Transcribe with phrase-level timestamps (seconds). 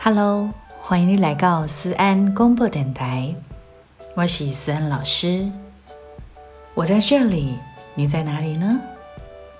[0.00, 3.34] Hello，欢迎你来到思安公播电台，
[4.14, 5.50] 我是思安老师。
[6.74, 7.58] 我在这里，
[7.94, 8.80] 你在哪里呢？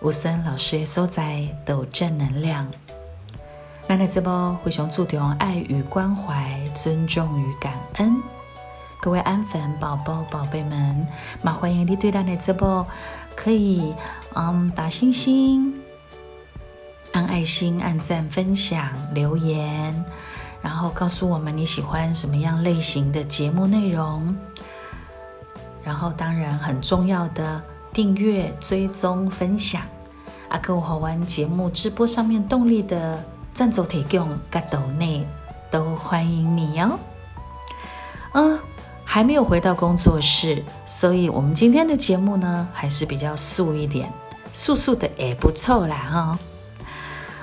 [0.00, 2.70] 吴思安老师所在都正能量。
[3.88, 8.22] 那在这波非常注重爱与关怀、尊重与感恩。
[9.00, 11.06] 各位安粉宝宝、宝贝们，
[11.42, 12.86] 马欢迎你对咱的直播
[13.34, 13.92] 可以
[14.34, 15.74] 嗯打星星、
[17.12, 20.04] 按爱心、按赞、分享、留言，
[20.62, 24.36] 然后告诉我们你喜欢什么样类型的节目内容。
[25.82, 27.62] 然后当然很重要的
[27.92, 29.82] 订阅、追踪、分享。
[30.48, 35.26] 阿克好玩节目直播上面动力的赞助提供、格斗内
[35.70, 36.98] 都欢迎你哟。
[38.32, 38.58] 嗯。
[39.10, 44.12] 还没有回到工作室，所以我们今天的节目呢，还是比较素一点，
[44.52, 46.38] 素素的也不错啦哈。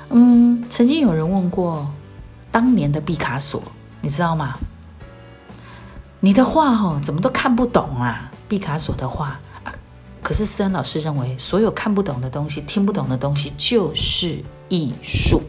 [0.10, 1.90] 嗯，曾经有人问过
[2.56, 3.62] 当年的毕卡索，
[4.00, 4.56] 你知道吗？
[6.22, 8.32] 你的画哈怎么都看不懂啊？
[8.48, 9.74] 毕卡索的画啊，
[10.24, 15.42] 可是思恩老师认为，所有看不懂的东西、听不懂的东西就是艺术。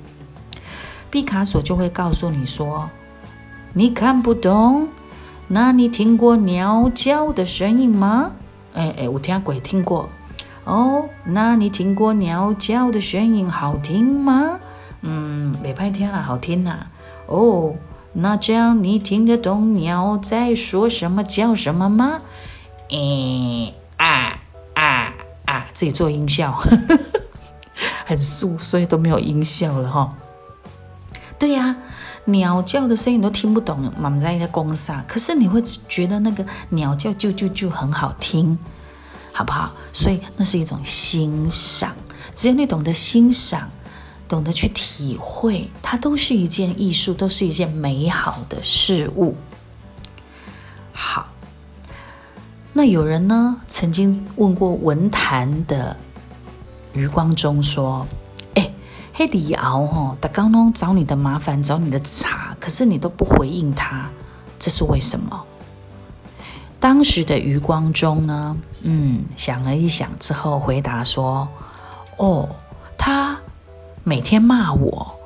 [1.08, 2.90] 毕卡索就会告诉你说，
[3.72, 4.88] 你看不懂。
[5.46, 8.32] 那你听过鸟叫的声音吗？
[8.74, 10.10] 哎哎，我听鬼听过
[10.64, 11.08] 哦。
[11.24, 14.58] 那你听过鸟叫的声音好听吗？
[15.02, 16.84] 嗯，没拍听啊，好听呐。
[17.26, 17.74] 哦，
[18.12, 22.20] 那这样你听得懂鸟在说什么叫什么吗？
[22.90, 24.38] 哎啊
[24.74, 25.14] 啊
[25.46, 25.66] 啊！
[25.74, 26.52] 自己做音效，
[28.06, 30.14] 很素，所以都没有音效了哈。
[31.38, 31.76] 对呀。
[32.28, 35.04] 鸟叫的声音你都听不懂，满在在公啥？
[35.06, 38.58] 可是你会觉得那个鸟叫就就就很好听，
[39.32, 39.70] 好不好？
[39.92, 41.94] 所以那是一种欣赏。
[42.34, 43.70] 只要你懂得欣赏，
[44.28, 49.36] 懂得去体会，它都是一件艺术，都是一件美好的事物。
[50.92, 51.28] 好，
[52.72, 55.96] 那有人呢曾经问过文坛的
[56.92, 58.06] 余光中说。
[59.18, 64.10] 嘿，李敖吼，他刚刚找你的麻烦，找你的茬，可是你都不回应他，
[64.58, 65.42] 这是为什么？
[66.78, 71.48] 当时的余光中呢，嗯，想了一想之后，回答说
[72.18, 72.46] ：“哦，
[72.98, 73.40] 他
[74.08, 75.18] 每天骂我，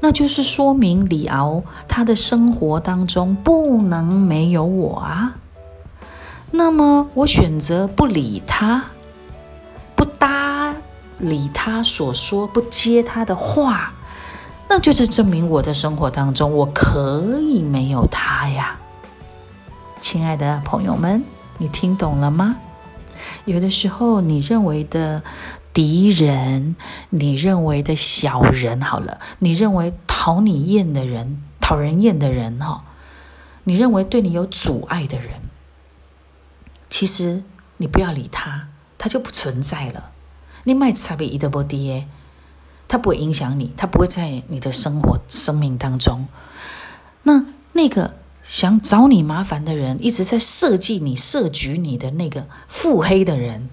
[0.00, 5.34] 那就是说明李敖他的生活当中不能没有我啊。
[6.52, 8.84] 那么我选择不理他，
[9.96, 10.72] 不搭。”
[11.18, 13.92] 理他所说，不接他的话，
[14.68, 18.78] 那就是证明我的生活当中我可以没有他呀，
[20.00, 21.24] 亲爱的朋友们，
[21.56, 22.54] 你听懂了吗？
[23.46, 25.20] 有的时候你认为的
[25.78, 26.74] 敌人，
[27.10, 32.82] 你认为的小人，好了，你认为讨你厌的人，讨人厌的人哈，
[33.62, 35.34] 你认为对你有阻碍的人，
[36.90, 37.44] 其实
[37.76, 40.10] 你不要理他，他就不存在了。
[40.64, 42.08] 你卖差别一的不低耶，
[42.88, 46.26] 他不会影响你，他不会在你的生活生命当中。
[47.22, 53.70] 那那个想找你麻烦的人，一直在设计你、设局你的那个腹黑的人，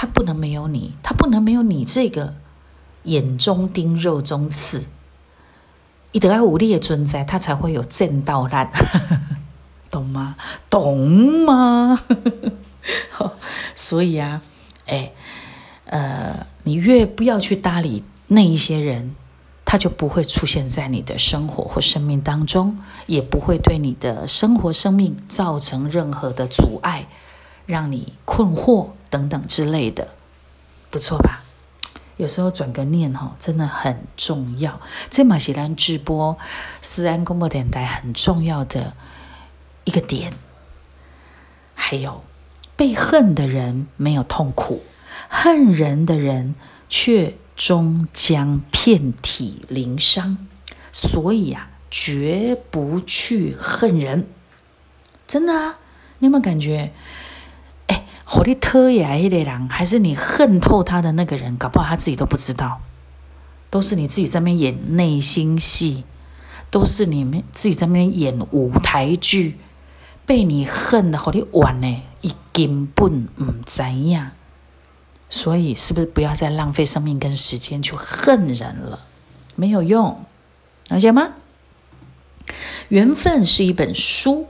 [0.00, 2.36] 他不能没有你，他不能没有你这个
[3.02, 4.86] 眼中钉、肉中刺。
[6.12, 8.70] 一得要武力的存在，他才会有正道难，
[9.90, 10.36] 懂吗？
[10.70, 12.00] 懂吗？
[13.74, 14.40] 所以啊，
[14.86, 15.10] 哎。
[15.90, 19.16] 呃，你越不要去搭理那一些人，
[19.64, 22.76] 他就不会出现在你的生活或生命当中，
[23.06, 27.08] 也不会对你的生活生命造成任何的阻碍，
[27.64, 30.08] 让你困惑等等之类的，
[30.90, 31.42] 不错吧？
[32.16, 34.80] 有时候转个念哈，真的很重要。
[35.08, 36.36] 这马西兰直播，
[36.82, 38.94] 思安公播电台很重要的
[39.84, 40.32] 一个点。
[41.74, 42.24] 还有，
[42.74, 44.82] 被恨的人没有痛苦。
[45.28, 46.56] 恨人的人，
[46.88, 50.38] 却终将遍体鳞伤。
[50.90, 54.26] 所以啊，绝不去恨人。
[55.28, 55.78] 真的啊，
[56.18, 56.92] 你有没有感觉？
[58.30, 62.82] 火力特呀，一类人，还是你恨透他的那个人，搞不好他自己都不知道，
[63.70, 66.04] 都是你自己在那边演内心戏，
[66.70, 69.56] 都是你们自己在那边演舞台剧，
[70.26, 74.32] 被你恨的好你完呢，一根本唔知样。
[75.30, 79.00] 所以，是不是不要再浪费生命跟时间去恨人了？
[79.54, 80.22] 没有用，
[80.88, 81.30] 了解吗？
[82.88, 84.48] 缘分是一本书，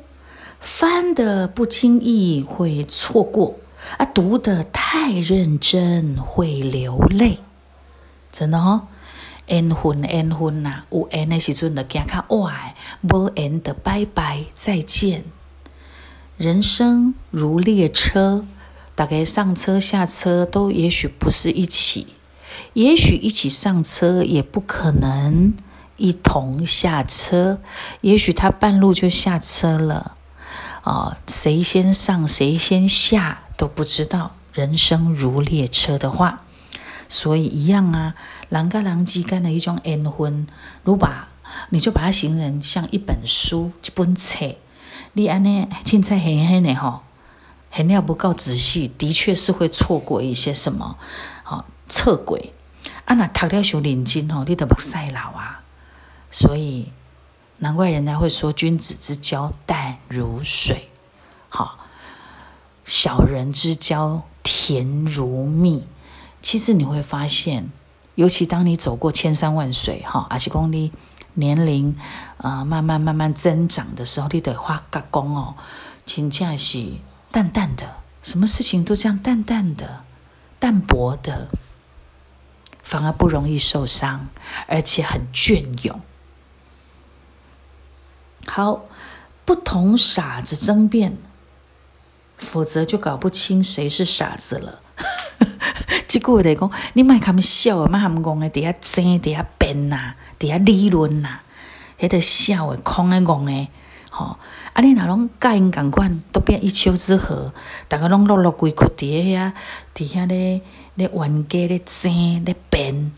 [0.58, 3.56] 翻的不经意会错过，
[3.96, 7.38] 啊，读的太认真会流泪。
[8.30, 8.82] 真的哦，
[9.48, 15.24] 缘分缘分呐，有缘的时阵就行较歪，无缘的拜拜再见。
[16.36, 18.44] 人生如列车，
[18.94, 22.08] 大概上车下车都也许不是一起，
[22.74, 25.54] 也许一起上车，也不可能
[25.96, 27.58] 一同下车。
[28.02, 30.16] 也许他半路就下车了，
[30.84, 34.30] 哦，谁先上谁先下都不知道。
[34.54, 36.42] 人生如列车的话，
[37.08, 38.14] 所以一样啊，
[38.48, 40.48] 人跟人之间的一种缘分，
[40.82, 41.28] 如把
[41.68, 44.56] 你就把它形容像一本书，一本册。
[45.12, 47.02] 你安尼凊彩很很的吼，
[47.70, 50.96] 很了不够仔细，的确是会错过一些什么，
[51.44, 52.52] 好侧轨。
[53.04, 55.62] 啊，那读了上认真吼，你都目晒老啊。
[56.30, 56.92] 所以
[57.58, 60.88] 难怪人家会说君子之交淡如水，
[61.48, 61.77] 好
[62.88, 65.86] 小人之交甜如蜜。
[66.40, 67.68] 其实你会发现，
[68.14, 70.90] 尤其当你走过千山万水，哈，而且公里。
[71.34, 71.96] 年龄
[72.38, 75.54] 啊，慢慢慢慢增长的时候，你得花个功哦。
[76.04, 76.94] 请假是
[77.30, 80.02] 淡淡的，什么事情都这样淡淡的、
[80.58, 81.46] 淡薄的，
[82.82, 84.26] 反而不容易受伤，
[84.66, 86.00] 而且很隽永。
[88.48, 88.86] 好，
[89.44, 91.16] 不同傻子争辩，
[92.38, 94.80] 否则就搞不清谁是傻子了。
[96.08, 100.14] 这句话来讲，你莫他们笑，莫他们讲的，底下争，底下辩呐。
[100.38, 101.40] 底下理论呐，
[101.98, 103.68] 迄个笑的，空的，戆的，
[104.08, 104.38] 吼！
[104.72, 107.50] 啊，你若拢甲因共款，都变一丘之貉，
[107.88, 109.52] 逐个拢落落规窟伫遐，
[109.96, 110.60] 伫遐咧
[110.94, 113.10] 咧冤家咧争咧辩，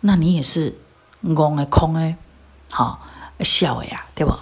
[0.00, 0.78] 那你也是
[1.22, 2.14] 戆的，空的，
[2.72, 2.96] 吼，
[3.40, 4.32] 笑的呀，对不？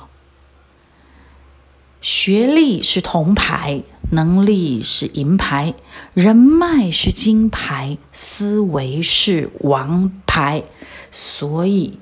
[2.02, 5.72] 学历是铜牌，能力是银牌，
[6.12, 10.64] 人脉是金牌，思维是王牌。
[11.12, 12.00] 所以，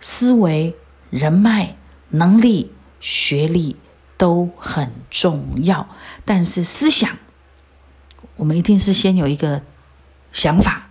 [0.00, 0.74] 思维、
[1.10, 1.76] 人脉、
[2.08, 3.76] 能力、学历
[4.16, 5.88] 都很重要。
[6.24, 7.10] 但是，思想，
[8.36, 9.60] 我们一定是先有一个
[10.32, 10.88] 想法，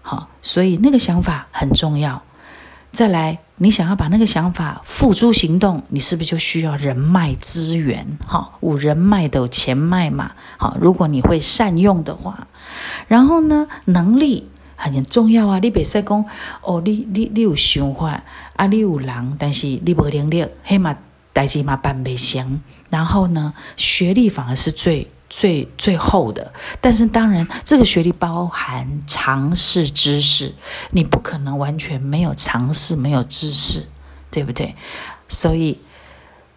[0.00, 2.22] 好，所以那个想法很重要。
[2.92, 8.16] 再来，你想要把那个想法付诸行动，你是不是就需要人脉资源？
[8.26, 10.32] 好，有人脉的钱脉嘛。
[10.56, 12.48] 好，如果你会善用的话，
[13.06, 14.48] 然后呢，能力。
[14.82, 15.58] 很重要啊！
[15.58, 16.24] 你别使讲
[16.62, 18.22] 哦，你你你有想法
[18.56, 20.96] 啊，你有人，但是你无能力，嘿嘛
[21.34, 22.62] 代志嘛办不成。
[22.88, 26.52] 然后呢，学历反而是最最最后的。
[26.82, 30.54] 但是当然，这个学历包含常识知识，
[30.90, 33.86] 你不可能完全没有常识、没有知识，
[34.30, 34.74] 对不对？
[35.28, 35.78] 所以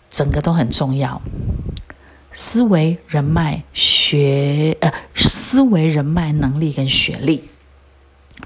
[0.10, 1.22] 整个都很重要。
[2.34, 7.44] 思维、人脉、学呃，思维、人脉、能力跟学历。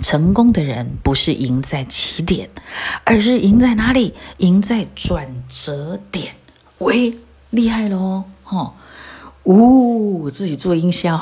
[0.04, 2.50] 成功的人不是赢在起点，
[3.04, 4.14] 而是赢在哪里？
[4.38, 6.36] 赢在转折点。
[6.78, 7.18] 喂，
[7.50, 8.26] 厉害喽！
[8.44, 8.76] 哈，
[9.48, 11.20] 呜，自己做音效。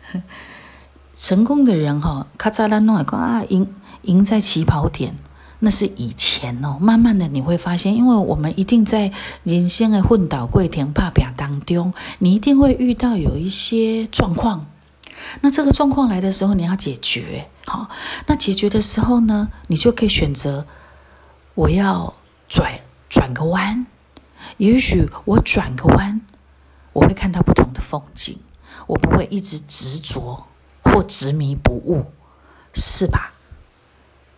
[1.16, 3.66] 成功的人哈，咔嚓啦弄一个啊，赢
[4.02, 5.16] 赢在起跑点，
[5.60, 6.76] 那是以前哦。
[6.78, 9.10] 慢慢的你会发现，因为我们一定在
[9.42, 14.66] 人生的混倒跪田坝表当中，你一定会遇到有一些状况。
[15.40, 17.88] 那这个状况来的时候，你要解决好。
[18.26, 20.66] 那解决的时候呢，你就可以选择
[21.54, 22.12] 我要
[22.48, 23.86] 转转个弯。
[24.58, 26.20] 也许我转个弯，
[26.92, 28.38] 我会看到不同的风景。
[28.86, 30.46] 我不会一直执着
[30.82, 32.12] 或执迷不悟，
[32.72, 33.32] 是吧？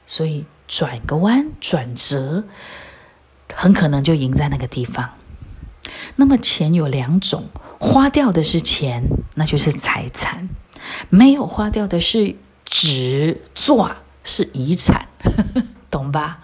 [0.07, 2.45] 所以转个弯，转折，
[3.55, 5.11] 很可能就赢在那个地方。
[6.17, 9.05] 那么钱有两种，花掉的是钱，
[9.35, 10.49] 那就是财产。
[11.09, 15.09] 没有花掉的是纸作，是遗产，
[15.91, 16.41] 懂吧？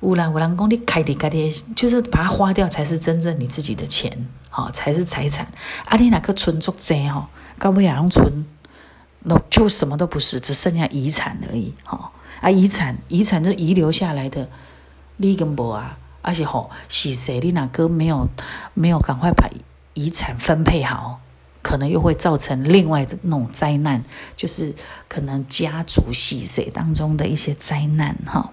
[0.00, 5.46] 乌兰乌兰公，你开的开的，就是把它花掉才是真正你自己的钱，好，才是财产。
[5.84, 7.28] 啊，你哪个存足债哈？
[7.58, 8.46] 高不雅用存，
[9.20, 12.12] 那就什么都不是，只剩下遗产而已，哈。
[12.40, 14.48] 啊，遗产，遗产是遗留下来的，
[15.18, 15.98] 你跟无啊？
[16.22, 17.38] 而且吼，是谁？
[17.40, 18.28] 你哪个没有
[18.72, 19.50] 没有赶快把
[19.92, 21.20] 遗产分配好？
[21.60, 24.02] 可能又会造成另外的那种灾难，
[24.34, 24.74] 就是
[25.08, 28.52] 可能家族系谁当中的一些灾难哈。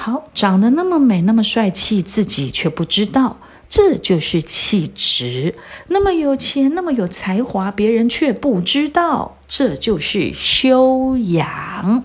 [0.00, 3.38] 好，长得那么美，那么帅气，自己却不知道，
[3.68, 5.54] 这就是气质；
[5.88, 12.04] 那么有钱，那么有才华，别人却不知道，这就是修养。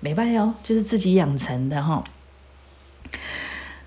[0.00, 2.02] 没办哦，就是自己养成的哈。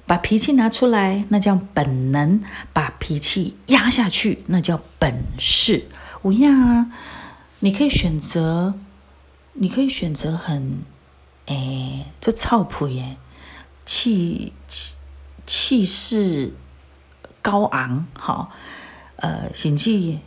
[0.06, 2.40] 把脾气拿出来，那叫本能；
[2.72, 5.88] 把脾气压下去，那叫本事。
[6.32, 6.92] 一样啊，
[7.60, 8.76] 你可以选择，
[9.52, 10.84] 你可以选择很
[11.48, 13.18] 诶，就操谱耶，
[13.86, 14.96] 气气
[15.46, 16.54] 气势
[17.42, 18.50] 高昂，哈，
[19.18, 20.18] 呃，甚至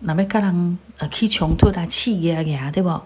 [0.00, 3.02] 那要跟人呃去冲突啊，气压压，对不？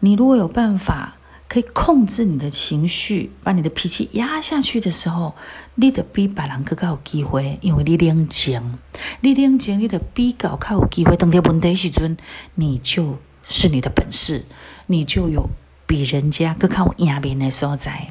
[0.00, 1.14] 你如果有办法。
[1.50, 5.34] 可以控制你的情绪，把你的脾气压下去的时候，
[5.76, 8.78] 你得比别人更加有机会，因为你冷静，
[9.22, 11.16] 你冷静，你得比较较有机会。
[11.16, 12.18] 当到问题时阵，
[12.56, 14.44] 你就是你的本事，
[14.88, 15.48] 你就有
[15.86, 18.08] 比人家更靠压面的所在。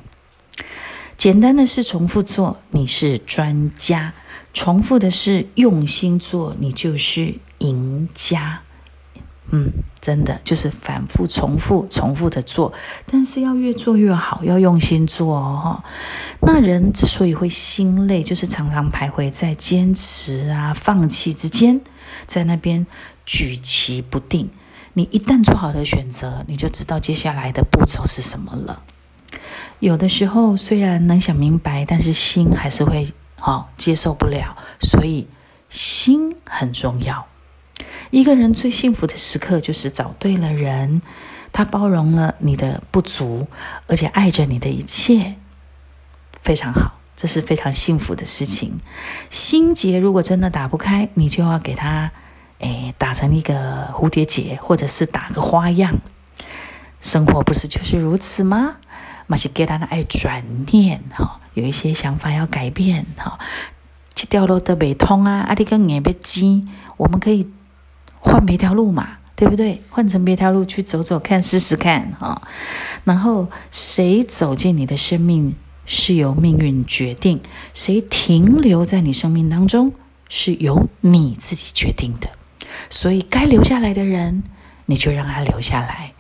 [1.18, 4.12] 简单的事重复做，你是专家；
[4.54, 8.62] 重复的事用心做，你就是赢家。
[9.50, 12.72] 嗯，真的就是反复重复、重复的做，
[13.10, 15.84] 但是要越做越好，要用心做哦。
[16.42, 21.82] 那人之所以会心累，就是常常徘徊在坚持啊、放弃之间，
[22.28, 22.86] 在那边
[23.26, 24.52] 举棋不定。
[24.94, 28.84] 你一旦做好的选择，你就知道接下来的步骤是什么了。
[29.80, 35.28] 有的时候虽然能想明白，但是心还是会哦接受不了，所以
[35.70, 37.28] 心很重要。
[38.10, 41.02] 一个人最幸福的时刻，就是找对了人，
[41.52, 43.48] 他包容了你的不足，
[43.88, 45.36] 而且爱着你的一切，
[46.42, 48.80] 非常好，这是非常幸福的事情。
[49.30, 52.12] 心结如果真的打不开，你就要给他，
[52.60, 55.98] 诶，打成一个蝴蝶结，或者是打个花样。
[57.00, 58.78] 生活不是就是如此吗？
[59.28, 63.38] 马西给他的爱转念，哈，有一些想法要改变，哈，
[64.16, 66.68] 这条路都未通啊，啊，你跟眼被挤，
[66.98, 67.48] 我们可以。
[68.20, 69.82] 换别条路嘛，对不对？
[69.90, 72.42] 换成别条路去走走看，试试看哈。
[73.06, 75.56] 然后谁走进你的生命
[75.86, 77.40] 是由命运决定，
[77.74, 79.94] 谁停留在你生命当中
[80.28, 82.30] 是由你自己决定的。
[82.90, 84.44] 所以该留下来的人，
[84.88, 86.14] 你就让他留下来；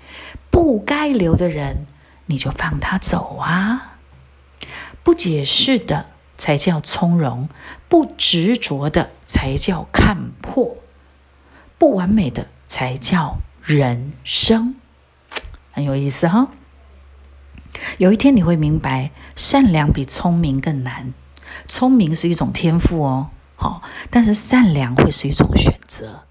[0.51, 1.87] 不该留的人，
[2.27, 3.97] 你就放他走啊。
[5.03, 6.07] 不解释的
[6.37, 7.49] 才叫从容，
[7.89, 10.77] 不执着的才叫看破。
[11.77, 14.75] 不完美的才叫人生，
[15.71, 16.49] 很有意思哈。
[17.99, 21.13] 有一天你会明白，善良比聪明更难。
[21.67, 26.23] 聪明是一种天赋哦，好，但是善良会是一种选择。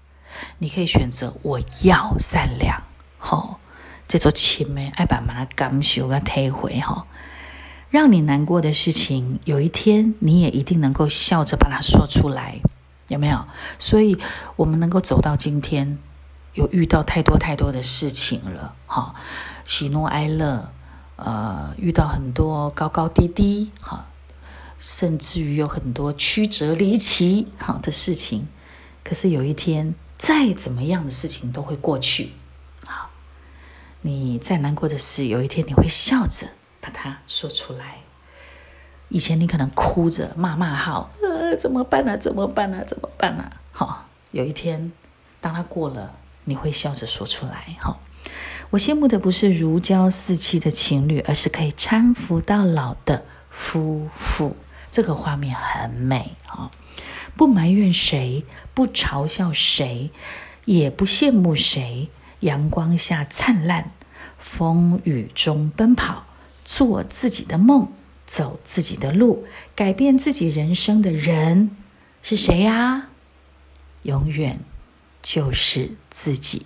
[0.59, 2.83] 你可以选择我要善良，
[3.17, 3.59] 好，
[4.07, 7.05] 这做亲妹爱把把它感受啊体会哈。
[7.89, 12.61] 让你难过的事情，有一天你也一定能够笑着把它说出来。
[13.07, 13.45] 有没有？
[13.79, 14.17] 所以
[14.57, 15.97] 我们能够走到今天，
[16.51, 19.15] 有遇到太多太多的事情了，哈，
[19.63, 20.73] 喜怒哀乐，
[21.15, 24.07] 呃，遇到很多高高低低，哈，
[24.77, 28.45] 甚至于有很多曲折离奇，好的事情。
[29.05, 32.33] 可是有一天，再怎么样的事情都会过去，
[34.07, 36.47] 你再难过的事，有一天你会笑着
[36.79, 37.97] 把它说出来。
[39.09, 42.17] 以前你可能哭着骂骂号，呃，怎么办呢？
[42.17, 42.85] 怎么办呢？
[42.85, 43.51] 怎么办呢？
[43.73, 44.93] 好，有一天，
[45.41, 47.75] 当他过了，你会笑着说出来。
[47.81, 47.99] 好，
[48.69, 54.55] 我羡慕的不是如胶似漆的情侣，而是可以搀扶到老的夫妇。
[54.89, 56.71] 这个画面很美啊！
[57.35, 60.11] 不埋怨谁，不嘲笑谁，
[60.63, 62.09] 也不羡慕谁。
[62.41, 63.91] 阳光下灿烂，
[64.37, 66.25] 风雨中奔跑，
[66.65, 67.91] 做自己的梦。
[68.25, 71.77] 走自己的路，改变自己人生的人
[72.21, 73.07] 是谁呀？
[74.01, 74.59] 永远
[75.21, 76.65] 就是自己。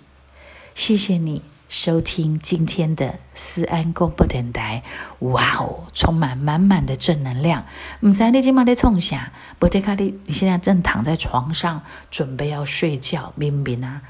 [0.74, 4.82] 谢谢你收听今天的思安公布电台。
[5.20, 7.64] 哇哦，充满满满的正能量。
[8.00, 9.32] 唔知你今晚在冲啥？
[9.60, 14.02] 不得卡你，你现在正躺在床上准备要睡觉，明明啊？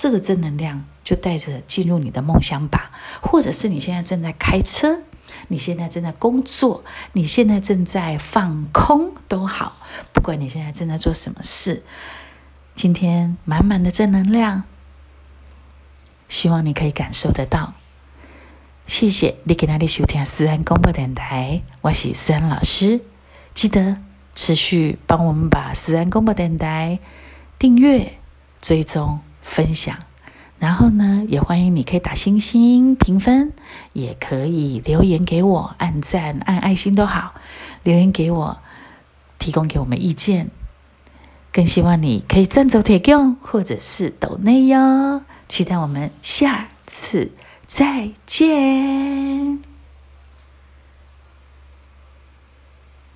[0.00, 2.90] 这个正能量就带着进入你的梦乡吧。
[3.20, 5.02] 或者是你现在正在开车。
[5.48, 9.76] 你现在正在工作，你现在正在放空都好，
[10.12, 11.84] 不管你现在正在做什么事，
[12.74, 14.64] 今天满满的正能量，
[16.28, 17.74] 希望你可以感受得到。
[18.86, 23.00] 谢谢你给那里收听思安广播电台，我是思安老师，
[23.54, 23.98] 记得
[24.34, 26.98] 持续帮我们把思安广播电台
[27.56, 28.18] 订阅、
[28.60, 29.98] 追踪、分享。
[30.58, 33.52] 然后呢，也欢迎你可以打星星评分，
[33.94, 37.32] 也可以留言给我，按赞、按爱心都好，
[37.82, 38.58] 留言给我，
[39.38, 40.50] 提供给我们意见。
[41.52, 45.22] 更希望你可以赞助铁供，或者是抖内哟。
[45.48, 47.32] 期待我们下次
[47.66, 49.69] 再见。